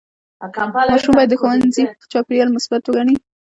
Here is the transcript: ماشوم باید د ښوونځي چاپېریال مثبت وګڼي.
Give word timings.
ماشوم 0.89 1.13
باید 1.17 1.29
د 1.31 1.35
ښوونځي 1.39 1.83
چاپېریال 2.11 2.49
مثبت 2.55 2.81
وګڼي. 2.85 3.15